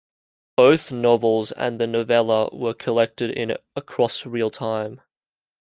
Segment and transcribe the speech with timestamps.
[0.57, 4.97] Both novels and the novella were collected in "Across Realtime".